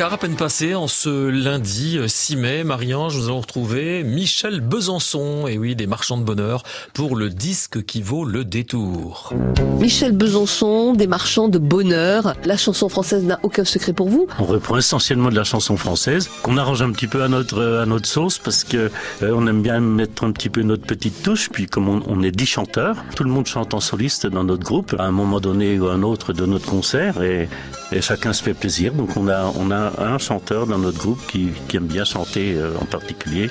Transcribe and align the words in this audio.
quart 0.00 0.14
à 0.14 0.16
peine 0.16 0.34
passé 0.34 0.74
en 0.74 0.88
ce 0.88 1.28
lundi 1.28 1.98
6 2.06 2.36
mai. 2.36 2.64
Marie-Ange, 2.64 3.18
nous 3.18 3.26
allons 3.26 3.42
retrouver 3.42 4.02
Michel 4.02 4.62
Besançon, 4.62 5.46
et 5.46 5.58
oui, 5.58 5.76
des 5.76 5.86
marchands 5.86 6.16
de 6.16 6.22
bonheur, 6.22 6.62
pour 6.94 7.16
le 7.16 7.28
disque 7.28 7.84
qui 7.84 8.00
vaut 8.00 8.24
le 8.24 8.46
détour. 8.46 9.34
Michel 9.78 10.12
Besançon, 10.12 10.94
des 10.94 11.06
marchands 11.06 11.48
de 11.48 11.58
bonheur. 11.58 12.32
La 12.46 12.56
chanson 12.56 12.88
française 12.88 13.24
n'a 13.24 13.40
aucun 13.42 13.66
secret 13.66 13.92
pour 13.92 14.08
vous 14.08 14.26
On 14.38 14.46
reprend 14.46 14.78
essentiellement 14.78 15.28
de 15.28 15.36
la 15.36 15.44
chanson 15.44 15.76
française, 15.76 16.30
qu'on 16.42 16.56
arrange 16.56 16.80
un 16.80 16.92
petit 16.92 17.06
peu 17.06 17.22
à 17.22 17.28
notre, 17.28 17.62
à 17.82 17.84
notre 17.84 18.06
sauce, 18.06 18.38
parce 18.38 18.64
que 18.64 18.90
euh, 19.22 19.34
on 19.34 19.46
aime 19.48 19.60
bien 19.60 19.80
mettre 19.80 20.24
un 20.24 20.32
petit 20.32 20.48
peu 20.48 20.62
notre 20.62 20.86
petite 20.86 21.22
touche, 21.22 21.50
puis 21.50 21.66
comme 21.66 21.90
on, 21.90 22.02
on 22.06 22.22
est 22.22 22.30
dix 22.30 22.46
chanteurs, 22.46 22.96
tout 23.16 23.24
le 23.24 23.30
monde 23.30 23.44
chante 23.44 23.74
en 23.74 23.80
soliste 23.80 24.26
dans 24.26 24.44
notre 24.44 24.64
groupe, 24.64 24.96
à 24.98 25.04
un 25.04 25.12
moment 25.12 25.40
donné 25.40 25.78
ou 25.78 25.88
un 25.88 26.02
autre 26.02 26.32
de 26.32 26.46
notre 26.46 26.64
concert, 26.64 27.20
et, 27.20 27.50
et 27.92 28.00
chacun 28.00 28.32
se 28.32 28.42
fait 28.42 28.54
plaisir. 28.54 28.92
Donc 28.92 29.16
on 29.16 29.28
a, 29.28 29.52
on 29.58 29.70
a 29.70 29.92
un 30.02 30.18
chanteur 30.18 30.66
dans 30.66 30.78
notre 30.78 30.98
groupe 30.98 31.20
qui, 31.26 31.50
qui 31.68 31.76
aime 31.76 31.86
bien 31.86 32.04
chanter 32.04 32.54
euh, 32.56 32.72
en 32.80 32.84
particulier 32.84 33.48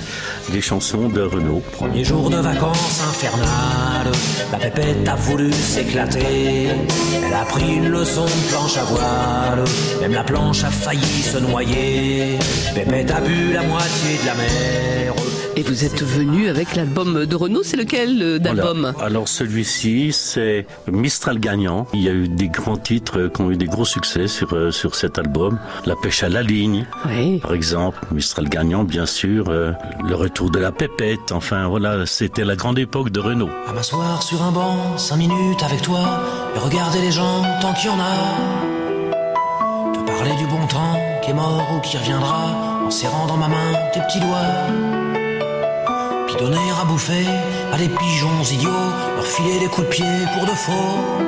des 0.52 0.62
chansons 0.62 1.10
de 1.10 1.22
Renaud. 1.22 1.62
Premier 1.72 2.04
jour 2.04 2.30
de 2.30 2.38
vacances 2.38 3.02
infernales, 3.10 4.12
la 4.52 4.58
pépette 4.58 5.08
a 5.08 5.16
voulu 5.16 5.52
s'éclater. 5.52 6.68
Elle 7.26 7.34
a 7.34 7.46
pris 7.46 7.76
une 7.76 7.90
leçon 7.90 8.26
de 8.26 8.50
planche 8.50 8.78
à 8.78 8.84
voile, 8.84 9.64
même 10.02 10.14
la 10.14 10.24
planche 10.24 10.64
a 10.64 10.70
failli 10.70 11.22
se 11.22 11.38
noyer. 11.38 12.40
Pépette 12.74 13.12
a 13.12 13.22
bu 13.22 13.54
la 13.54 13.64
moitié 13.64 14.18
de 14.22 14.26
la 14.26 14.36
mer. 14.36 15.14
Et 15.60 15.62
vous 15.62 15.84
êtes 15.84 16.02
venu 16.02 16.48
avec 16.48 16.74
l'album 16.78 17.26
de 17.26 17.36
Renaud, 17.36 17.64
c'est 17.64 17.76
lequel 17.76 18.22
euh, 18.24 18.40
d'album 18.40 18.92
Voilà. 18.94 19.06
Alors 19.06 19.28
celui-ci, 19.28 20.14
c'est 20.14 20.66
Mistral 20.90 21.38
gagnant. 21.38 21.86
Il 21.94 22.02
y 22.02 22.08
a 22.08 22.14
eu 22.14 22.30
des 22.30 22.48
grands 22.48 22.78
titres 22.78 23.28
qui 23.28 23.42
ont 23.42 23.52
eu 23.52 23.58
des 23.58 23.66
gros 23.66 23.84
succès 23.84 24.30
sur, 24.30 24.54
euh, 24.54 24.72
sur 24.72 24.96
cet 24.96 25.18
album. 25.20 25.60
La 25.86 25.96
pêche 26.02 26.24
à 26.24 26.30
la 26.30 26.44
ligne, 26.44 26.88
Oui. 27.10 27.40
par 27.40 27.54
exemple. 27.54 28.00
Mistral 28.14 28.48
gagnant, 28.48 28.86
bien 28.86 29.06
sûr. 29.06 29.50
euh, 29.50 29.74
le 30.08 30.16
retour 30.16 30.50
de 30.50 30.60
la 30.60 30.72
pépette. 30.72 31.34
Enfin, 31.34 31.68
voilà, 31.68 32.06
c'était 32.06 32.46
la 32.46 32.56
grande 32.56 32.80
époque 32.80 33.10
de 33.10 33.20
Renault. 33.20 33.50
À 33.68 33.74
m'asseoir 33.74 34.24
sur 34.24 34.42
un 34.42 34.52
banc, 34.54 34.98
cinq 34.98 35.18
minutes 35.18 35.62
avec 35.62 35.82
toi, 35.82 36.22
et 36.56 36.60
regarder 36.60 37.02
les 37.02 37.12
gens 37.12 37.42
tant 37.62 37.74
qu'il 37.74 37.90
y 37.90 37.94
en 37.94 38.00
a. 38.00 39.94
Te 39.94 40.00
parler 40.10 40.32
du 40.38 40.46
bon 40.46 40.66
temps 40.68 40.98
qui 41.22 41.32
est 41.32 41.34
mort 41.34 41.68
ou 41.76 41.82
qui 41.82 41.98
reviendra, 41.98 42.82
en 42.86 42.90
serrant 42.92 43.28
dans 43.28 43.36
ma 43.38 43.50
main 43.50 43.74
tes 43.94 44.00
petits 44.00 44.22
doigts. 44.22 45.19
Donner 46.40 46.72
à 46.72 46.86
bouffer 46.86 47.26
à 47.74 47.78
des 47.78 47.90
pigeons 47.90 48.44
idiots, 48.54 48.70
leur 49.18 49.26
filer 49.26 49.60
des 49.60 49.68
coups 49.68 49.88
de 49.88 49.92
pied 49.92 50.06
pour 50.34 50.46
de 50.46 50.52
faux. 50.52 51.20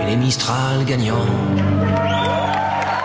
Et 0.00 0.06
les 0.06 0.16
Mistral 0.16 0.84
gagnants. 0.84 1.26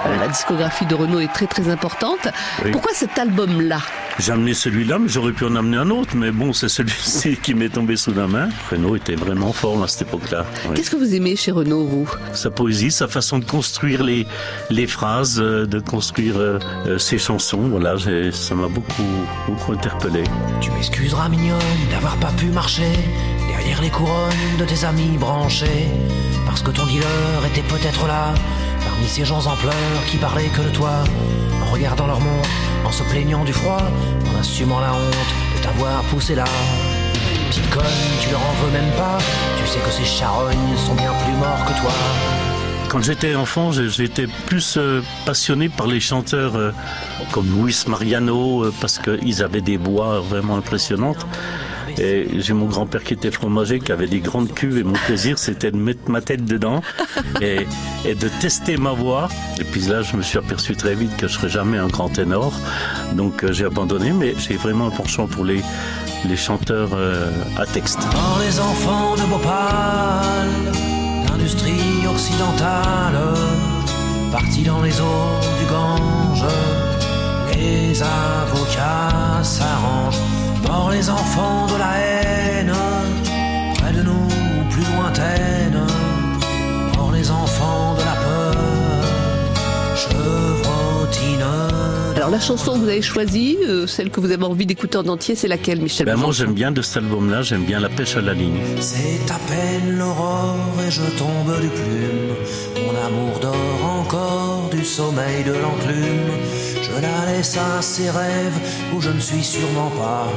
Euh, 0.05 0.15
La 0.19 0.27
discographie 0.27 0.85
de 0.85 0.95
Renaud 0.95 1.19
est 1.19 1.31
très 1.33 1.47
très 1.47 1.69
importante. 1.69 2.27
Oui. 2.63 2.71
Pourquoi 2.71 2.91
cet 2.93 3.17
album-là? 3.17 3.79
J'ai 4.19 4.31
amené 4.31 4.53
celui-là, 4.53 4.97
mais 4.99 5.09
j'aurais 5.09 5.31
pu 5.33 5.45
en 5.45 5.55
amener 5.55 5.77
un 5.77 5.89
autre. 5.89 6.15
Mais 6.15 6.31
bon, 6.31 6.53
c'est 6.53 6.69
celui-ci 6.69 7.37
qui 7.37 7.53
m'est 7.53 7.69
tombé 7.69 7.95
sous 7.97 8.13
la 8.13 8.27
main. 8.27 8.49
Renault 8.71 8.95
était 8.95 9.15
vraiment 9.15 9.51
fort 9.51 9.83
à 9.83 9.87
cette 9.87 10.03
époque-là. 10.03 10.45
Oui. 10.67 10.75
Qu'est-ce 10.75 10.91
que 10.91 10.95
vous 10.95 11.13
aimez 11.15 11.35
chez 11.35 11.51
Renaud, 11.51 11.85
vous? 11.85 12.09
Sa 12.33 12.49
poésie, 12.51 12.91
sa 12.91 13.07
façon 13.07 13.39
de 13.39 13.45
construire 13.45 14.03
les, 14.03 14.25
les 14.69 14.87
phrases, 14.87 15.39
euh, 15.41 15.65
de 15.65 15.79
construire 15.79 16.35
euh, 16.37 16.59
ses 16.97 17.17
chansons, 17.17 17.67
voilà, 17.69 17.97
j'ai- 17.97 18.31
ça 18.31 18.55
m'a 18.55 18.67
beaucoup, 18.67 19.03
beaucoup 19.47 19.73
interpellé. 19.73 20.23
Tu 20.61 20.71
m'excuseras 20.71 21.27
mignonne 21.29 21.59
d'avoir 21.91 22.15
pas 22.17 22.31
pu 22.37 22.45
marcher 22.47 22.91
derrière 23.49 23.81
les 23.81 23.89
couronnes 23.89 24.31
de 24.59 24.65
tes 24.65 24.85
amis 24.85 25.17
branchés. 25.17 25.87
Parce 26.45 26.61
que 26.61 26.69
ton 26.71 26.85
dealer 26.85 27.45
était 27.47 27.63
peut-être 27.63 28.05
là, 28.07 28.33
parmi 28.85 29.07
ces 29.07 29.25
gens 29.25 29.45
en 29.47 29.55
pleurs 29.55 30.05
qui 30.09 30.17
parlaient 30.17 30.49
que 30.49 30.61
de 30.61 30.69
toi. 30.69 31.03
En 31.61 31.71
regardant 31.73 32.07
leur 32.07 32.19
montre, 32.19 32.49
en 32.85 32.91
se 32.91 33.03
plaignant 33.03 33.43
du 33.43 33.53
froid, 33.53 33.81
en 34.31 34.39
assumant 34.39 34.79
la 34.79 34.93
honte 34.93 35.31
de 35.57 35.63
t'avoir 35.63 36.01
poussé 36.03 36.35
là. 36.35 36.45
Petite 37.49 37.69
conne, 37.69 37.83
tu 38.21 38.29
leur 38.29 38.39
en 38.39 38.53
veux 38.63 38.71
même 38.71 38.91
pas, 38.97 39.17
tu 39.57 39.67
sais 39.67 39.79
que 39.79 39.91
ces 39.91 40.05
charognes 40.05 40.77
sont 40.77 40.95
bien 40.95 41.11
plus 41.23 41.33
morts 41.33 41.65
que 41.65 41.81
toi. 41.81 41.91
Quand 42.89 43.01
j'étais 43.01 43.35
enfant, 43.35 43.71
j'étais 43.71 44.27
plus 44.45 44.77
euh, 44.77 45.01
passionné 45.25 45.69
par 45.69 45.87
les 45.87 45.99
chanteurs 45.99 46.55
euh, 46.55 46.71
comme 47.31 47.47
Luis 47.61 47.83
Mariano, 47.87 48.65
euh, 48.65 48.73
parce 48.79 48.99
qu'ils 48.99 49.43
avaient 49.43 49.61
des 49.61 49.77
voix 49.77 50.21
vraiment 50.21 50.55
impressionnantes. 50.55 51.25
Et 51.97 52.27
j'ai 52.39 52.53
mon 52.53 52.65
grand-père 52.65 53.03
qui 53.03 53.13
était 53.13 53.31
fromager, 53.31 53.79
qui 53.79 53.91
avait 53.91 54.07
des 54.07 54.19
grandes 54.19 54.53
cuves, 54.53 54.77
et 54.77 54.83
mon 54.83 54.93
plaisir, 54.93 55.37
c'était 55.37 55.71
de 55.71 55.77
mettre 55.77 56.09
ma 56.09 56.21
tête 56.21 56.45
dedans 56.45 56.81
et, 57.41 57.65
et 58.05 58.15
de 58.15 58.29
tester 58.41 58.77
ma 58.77 58.91
voix. 58.91 59.29
Et 59.59 59.63
puis 59.63 59.81
là, 59.81 60.01
je 60.01 60.15
me 60.15 60.21
suis 60.21 60.37
aperçu 60.37 60.75
très 60.75 60.95
vite 60.95 61.15
que 61.17 61.27
je 61.27 61.33
serais 61.33 61.49
jamais 61.49 61.77
un 61.77 61.87
grand 61.87 62.09
ténor, 62.09 62.53
donc 63.13 63.43
euh, 63.43 63.53
j'ai 63.53 63.65
abandonné. 63.65 64.11
Mais 64.11 64.33
j'ai 64.37 64.55
vraiment 64.55 64.87
un 64.87 64.91
penchant 64.91 65.27
pour 65.27 65.45
les 65.45 65.61
les 66.27 66.37
chanteurs 66.37 66.89
euh, 66.93 67.29
à 67.57 67.65
texte. 67.65 67.99
Dans 67.99 68.39
les 68.39 68.59
enfants 68.59 69.15
de 69.15 69.21
Bhopal, 69.29 70.49
d'industrie 71.27 72.07
occidentale, 72.09 73.15
partis 74.31 74.63
dans 74.63 74.81
les 74.81 74.99
eaux 74.99 75.39
du 75.59 75.65
Gange, 75.71 76.45
les 77.55 78.01
avocats 78.01 79.43
s'arrangent. 79.43 80.19
Mort 80.67 80.89
les 80.91 81.09
enfants 81.09 81.64
Alors 92.25 92.37
la 92.37 92.41
chanson 92.41 92.73
que 92.73 92.79
vous 92.79 92.87
avez 92.89 93.03
choisie, 93.03 93.55
euh, 93.61 93.85
celle 93.85 94.09
que 94.09 94.19
vous 94.19 94.31
avez 94.31 94.43
envie 94.43 94.65
d'écouter 94.65 94.97
en 94.97 95.07
entier, 95.09 95.35
c'est 95.35 95.47
laquelle, 95.47 95.79
Michel 95.79 96.07
Ben 96.07 96.15
moi, 96.15 96.31
j'aime 96.31 96.53
bien 96.53 96.71
de 96.71 96.81
cet 96.81 97.03
album-là, 97.03 97.43
j'aime 97.43 97.65
bien 97.65 97.79
La 97.79 97.87
pêche 97.87 98.15
à 98.15 98.21
la 98.21 98.33
ligne. 98.33 98.57
C'est 98.79 99.29
à 99.29 99.37
peine 99.47 99.99
l'aurore 99.99 100.55
et 100.87 100.89
je 100.89 101.03
tombe 101.19 101.61
du 101.61 101.67
plume. 101.67 102.33
Mon 102.83 103.05
amour 103.05 103.39
dort 103.39 103.85
encore 103.99 104.69
du 104.71 104.83
sommeil 104.83 105.43
de 105.43 105.51
l'enclume. 105.51 106.31
Je 106.81 106.99
la 106.99 107.31
laisse 107.31 107.57
à 107.57 107.83
ses 107.83 108.09
rêves 108.09 108.59
où 108.95 109.01
je 109.01 109.11
ne 109.11 109.19
suis 109.19 109.43
sûrement 109.43 109.91
pas. 109.91 110.27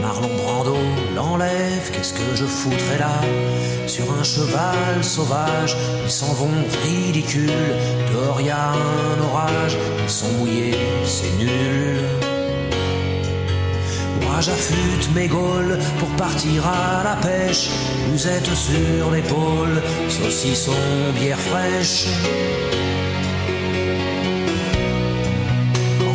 Marlon 0.00 0.30
Brando 0.38 0.76
l'enlève, 1.14 1.73
qu'est-ce 2.04 2.14
que 2.14 2.36
je 2.36 2.44
foutrais 2.44 2.98
là 2.98 3.18
Sur 3.86 4.04
un 4.12 4.22
cheval 4.22 5.02
sauvage, 5.02 5.74
ils 6.04 6.10
s'en 6.10 6.34
vont 6.34 6.50
ridicules. 6.84 7.50
Dehors 8.12 8.40
y 8.42 8.50
a 8.50 8.72
un 8.72 9.22
orage, 9.22 9.78
ils 10.02 10.10
sont 10.10 10.30
mouillés, 10.38 10.76
c'est 11.06 11.32
nul. 11.38 12.00
Moi 14.20 14.38
j'affûte 14.40 15.14
mes 15.14 15.28
gaules 15.28 15.78
pour 15.98 16.10
partir 16.10 16.66
à 16.66 17.04
la 17.04 17.16
pêche. 17.16 17.70
Musette 18.10 18.52
sur 18.54 19.10
l'épaule, 19.10 19.80
saucisson, 20.10 20.72
bière 21.18 21.40
fraîche. 21.40 22.06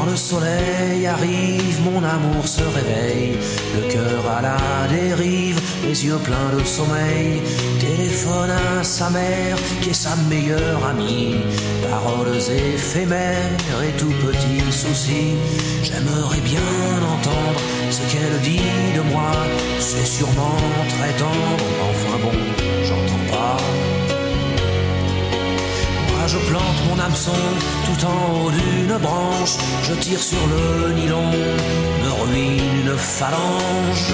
Le 0.09 0.15
soleil 0.15 1.07
arrive, 1.07 1.81
mon 1.83 2.03
amour 2.03 2.47
se 2.47 2.63
réveille. 2.63 3.37
Le 3.75 3.91
cœur 3.91 4.21
à 4.37 4.41
la 4.41 4.87
dérive, 4.87 5.59
les 5.83 6.05
yeux 6.05 6.17
pleins 6.23 6.51
de 6.57 6.63
sommeil. 6.63 7.41
Téléphone 7.79 8.51
à 8.51 8.83
sa 8.83 9.09
mère, 9.09 9.57
qui 9.81 9.89
est 9.89 9.93
sa 9.93 10.15
meilleure 10.29 10.83
amie. 10.85 11.35
Paroles 11.89 12.37
éphémères 12.37 13.81
et 13.87 13.97
tout 13.97 14.13
petits 14.25 14.71
soucis. 14.71 15.35
J'aimerais 15.83 16.41
bien 16.41 16.69
entendre 17.15 17.59
ce 17.91 18.01
qu'elle 18.11 18.39
dit 18.41 18.95
de 18.95 19.01
moi. 19.11 19.31
C'est 19.79 20.05
sûrement 20.05 20.61
très 20.95 21.13
tendre, 21.23 21.65
enfin 21.89 22.17
bon, 22.23 22.37
tout 27.13 28.05
en 28.05 28.45
haut 28.45 28.51
d'une 28.51 28.97
branche. 28.97 29.57
Je 29.83 29.93
tire 29.95 30.19
sur 30.19 30.37
le 30.47 30.93
nylon, 30.93 31.31
me 32.03 32.11
ruine 32.23 32.85
une 32.85 32.97
phalange. 32.97 34.13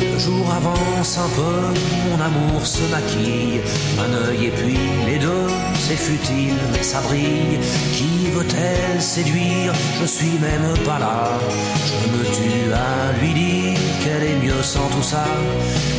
Le 0.00 0.18
jour 0.18 0.46
avance 0.50 1.18
un 1.18 1.28
peu, 1.34 1.60
mon 2.08 2.20
amour 2.24 2.66
se 2.66 2.82
maquille. 2.90 3.60
Un 3.98 4.28
œil 4.28 4.46
et 4.46 4.50
puis 4.50 4.78
les 5.06 5.18
deux, 5.18 5.48
c'est 5.74 5.96
futile, 5.96 6.56
mais 6.72 6.82
ça 6.82 7.00
brille. 7.00 7.58
Qui 7.92 8.30
veut-elle 8.30 9.02
séduire? 9.02 9.72
Je 10.00 10.06
suis 10.06 10.38
même 10.38 10.76
pas 10.84 10.98
là. 10.98 11.38
Je 11.84 12.08
me 12.10 12.24
tue 12.24 12.72
à 12.72 13.12
lui 13.20 13.34
dire 13.34 13.75
qu'elle 14.06 14.22
est 14.22 14.36
mieux 14.46 14.62
sans 14.62 14.88
tout 14.94 15.02
ça. 15.02 15.24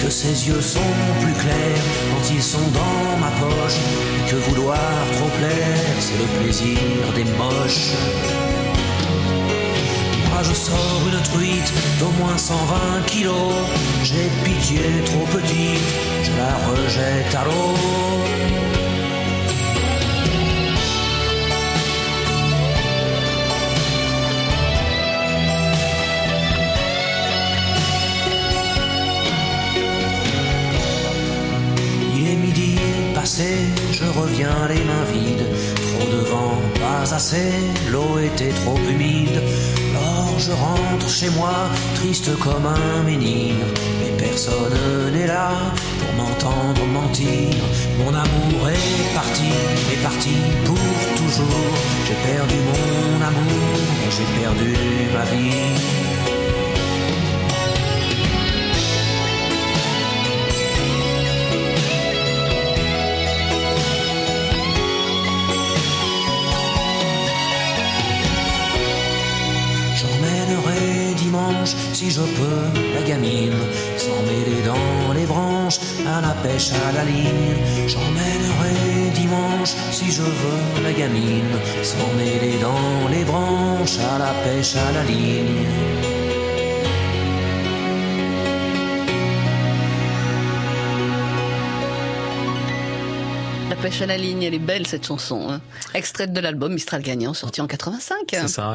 Que 0.01 0.09
ses 0.09 0.47
yeux 0.47 0.61
sont 0.61 0.91
plus 1.21 1.33
clairs 1.33 1.83
quand 2.09 2.33
ils 2.33 2.43
sont 2.43 2.69
dans 2.81 3.17
ma 3.23 3.31
poche. 3.41 3.79
Que 4.29 4.35
vouloir 4.47 4.79
trop 5.17 5.31
plaire, 5.39 5.95
c'est 5.99 6.17
le 6.23 6.27
plaisir 6.39 6.79
des 7.15 7.25
moches. 7.41 7.91
Moi 10.29 10.41
je 10.43 10.53
sors 10.53 11.01
une 11.11 11.21
truite 11.31 11.73
d'au 11.99 12.11
moins 12.19 12.37
120 12.37 13.05
kilos. 13.07 13.55
J'ai 14.03 14.29
pitié 14.45 14.83
trop 15.05 15.25
petite, 15.37 15.89
je 16.23 16.31
la 16.41 16.53
rejette 16.69 17.35
à 17.35 17.43
l'eau. 17.45 18.16
Je 34.17 34.21
reviens 34.21 34.67
les 34.69 34.83
mains 34.83 35.07
vides. 35.13 35.45
Trop 35.93 36.09
de 36.11 36.21
vent, 36.29 36.61
pas 36.79 37.13
assez, 37.13 37.53
l'eau 37.91 38.19
était 38.19 38.53
trop 38.61 38.77
humide. 38.89 39.41
Alors 39.95 40.39
je 40.39 40.51
rentre 40.51 41.09
chez 41.09 41.29
moi, 41.31 41.53
triste 41.95 42.29
comme 42.39 42.65
un 42.65 43.03
menhir. 43.03 43.55
Mais 43.99 44.11
personne 44.17 45.11
n'est 45.13 45.27
là 45.27 45.51
pour 45.99 46.13
m'entendre 46.19 46.85
mentir. 46.85 47.55
Mon 47.99 48.09
amour 48.09 48.69
est 48.69 49.15
parti, 49.15 49.51
est 49.93 50.03
parti 50.03 50.35
pour 50.65 51.15
toujours. 51.15 51.73
J'ai 52.07 52.31
perdu 52.31 52.55
mon 52.71 53.25
amour, 53.25 53.77
j'ai 54.15 54.41
perdu 54.41 54.73
ma 55.13 55.25
vie. 55.31 56.16
Dimanche, 71.37 71.75
si 71.93 72.09
je 72.11 72.21
peux, 72.21 72.79
la 72.95 73.01
gamine, 73.01 73.53
sans 73.97 74.21
mêler 74.23 74.61
dans 74.65 75.13
les 75.13 75.25
branches, 75.25 75.79
à 76.05 76.21
la 76.21 76.33
pêche 76.43 76.71
à 76.71 76.91
la 76.91 77.03
ligne. 77.03 77.55
J'emmènerai 77.87 79.11
dimanche, 79.13 79.73
si 79.91 80.11
je 80.11 80.21
veux, 80.21 80.83
la 80.83 80.93
gamine, 80.93 81.57
sans 81.83 82.13
mêler 82.17 82.57
dans 82.59 83.09
les 83.09 83.23
branches, 83.23 83.97
à 83.99 84.17
la 84.17 84.33
pêche 84.43 84.75
à 84.75 84.91
la 84.91 85.03
ligne. 85.03 85.65
La 93.69 93.75
pêche 93.75 94.01
à 94.01 94.05
la 94.07 94.17
ligne, 94.17 94.43
elle 94.43 94.55
est 94.55 94.59
belle 94.59 94.87
cette 94.87 95.05
chanson. 95.05 95.49
Hein. 95.49 95.61
Extraite 95.93 96.33
de 96.33 96.39
l'album 96.39 96.73
Mistral 96.73 97.01
Gagnant, 97.01 97.33
sorti 97.33 97.61
en 97.61 97.67
85. 97.67 98.17
C'est 98.31 98.47
ça. 98.47 98.65